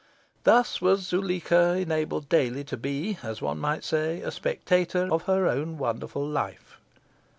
Thus 0.45 0.81
was 0.81 1.01
Zuleika 1.01 1.75
enabled 1.77 2.27
daily 2.27 2.63
to 2.63 2.75
be, 2.75 3.19
as 3.21 3.39
one 3.39 3.59
might 3.59 3.83
say, 3.83 4.21
a 4.21 4.31
spectator 4.31 5.07
of 5.13 5.25
her 5.25 5.47
own 5.47 5.77
wonderful 5.77 6.27
life. 6.27 6.79